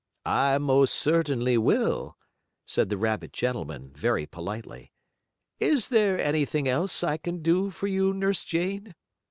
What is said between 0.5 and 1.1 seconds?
most